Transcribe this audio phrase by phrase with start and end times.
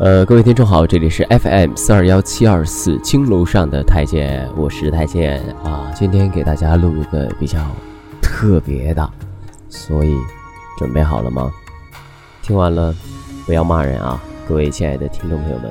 [0.00, 5.92] 呃，各位听众好，这里是 FM 四二幺七二四青楼上的太监，我是太监啊。
[5.94, 7.58] 今天给大家录一个比较
[8.22, 9.06] 特别的，
[9.68, 10.16] 所以
[10.78, 11.52] 准备好了吗？
[12.40, 12.96] 听完了
[13.44, 14.18] 不要骂人啊，
[14.48, 15.70] 各位亲爱的听众朋友们。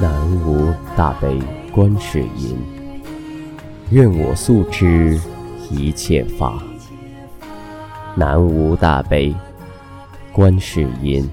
[0.00, 0.10] 南
[0.44, 1.40] 无大悲
[1.70, 2.58] 观世音，
[3.90, 5.20] 愿我速知
[5.70, 6.60] 一切法。
[8.14, 9.34] 南无大悲
[10.34, 11.28] 观世音，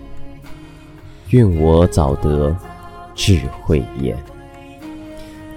[1.32, 2.56] 愿我早得
[3.14, 4.18] 智慧眼。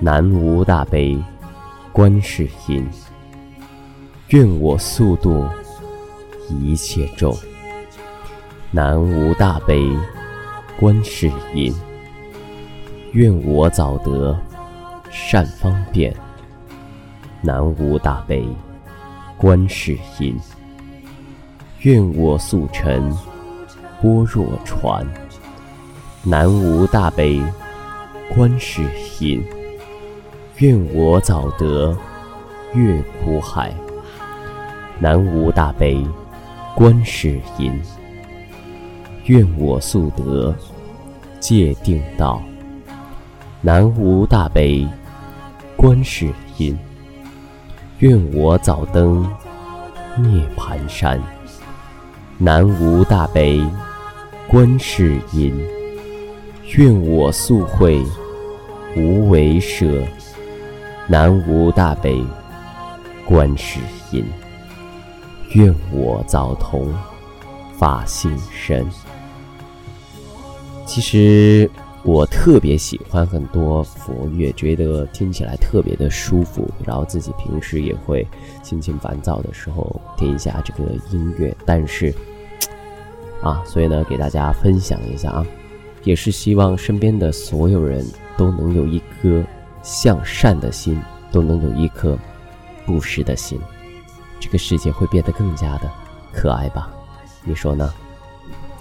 [0.01, 1.17] 南无大悲
[1.93, 2.85] 观世音，
[4.31, 5.47] 愿我速度
[6.49, 7.33] 一切众。
[8.73, 9.97] 南无大悲
[10.77, 11.73] 观世音，
[13.13, 14.37] 愿我早得
[15.09, 16.13] 善方便。
[17.41, 18.45] 南无大悲
[19.37, 20.37] 观世音。
[21.83, 23.11] 愿我速成
[24.01, 25.05] 般若船，
[26.23, 27.43] 南无大悲
[28.33, 28.85] 观世
[29.19, 29.43] 音。
[30.59, 31.97] 愿我早得
[32.73, 33.75] 越苦海，
[35.01, 36.07] 南无大悲
[36.77, 37.83] 观世音。
[39.25, 40.55] 愿我速得
[41.41, 42.41] 界定道，
[43.61, 44.87] 南无大悲
[45.77, 46.79] 观世音。
[47.99, 49.29] 愿我早登
[50.19, 51.21] 涅盘山。
[52.45, 53.65] 南无大悲
[54.49, 55.57] 观世音，
[56.73, 58.05] 愿我速会
[58.97, 60.03] 无为舍。
[61.07, 62.21] 南无大悲
[63.25, 63.79] 观世
[64.11, 64.27] 音，
[65.53, 66.93] 愿我早同
[67.79, 68.85] 法性身。
[70.85, 71.71] 其实
[72.05, 76.69] 我特别喜欢很多佛乐，觉得听起来特别的舒服。
[76.85, 78.27] 然后自己平时也会
[78.63, 82.13] 心情烦躁的时候听一下这个音乐，但是。
[83.43, 85.45] 啊，所以呢，给大家分享一下啊，
[86.05, 89.45] 也是希望身边的所有人都能有一颗
[89.83, 91.01] 向善的心，
[91.33, 92.17] 都能有一颗
[92.87, 93.61] 布施的心，
[94.39, 95.91] 这个世界会变得更加的
[96.33, 96.89] 可爱吧？
[97.43, 97.93] 你说呢？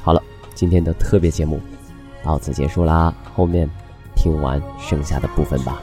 [0.03, 0.21] 好了，
[0.53, 1.59] 今天的特别节目
[2.23, 3.69] 到此结束啦，后面
[4.15, 5.81] 听完剩下的部分吧。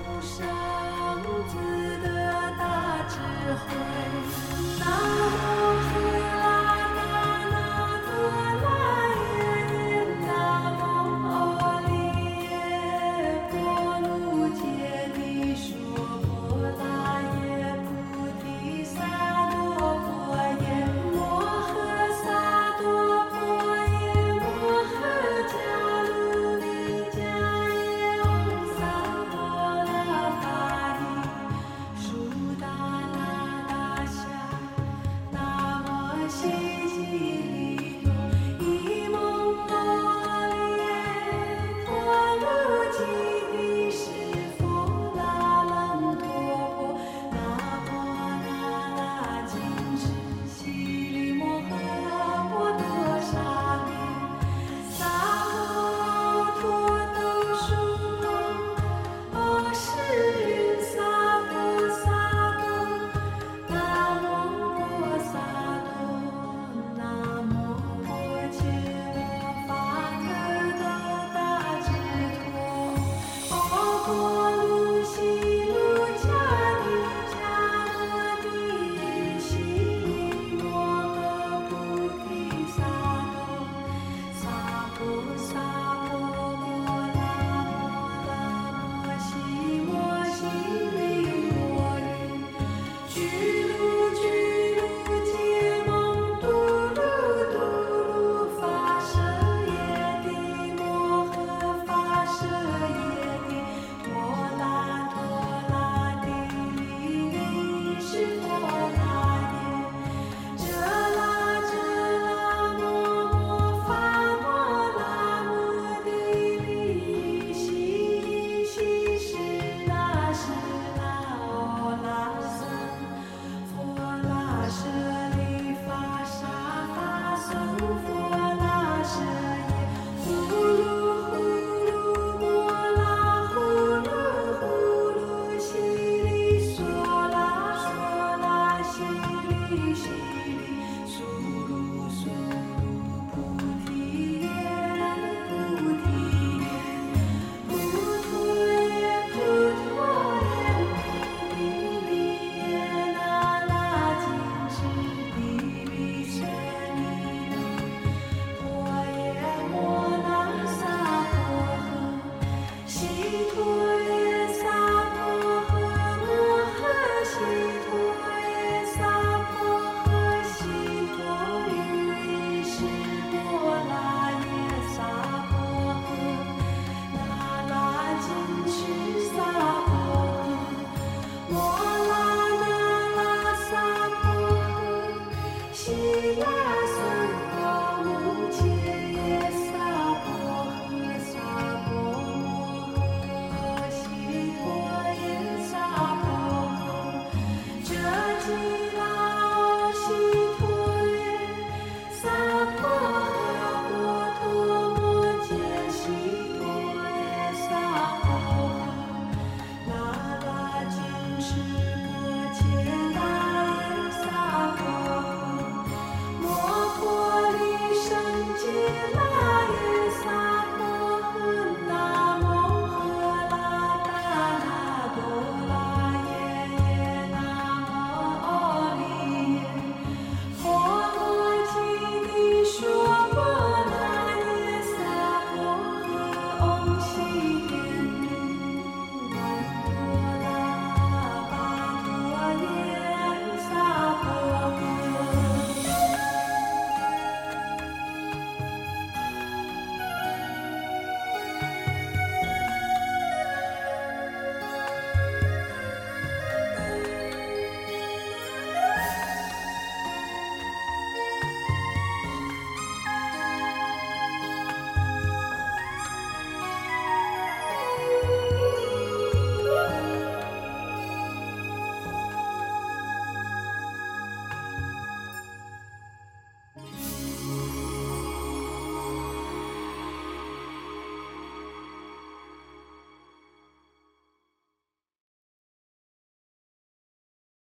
[85.38, 85.77] side.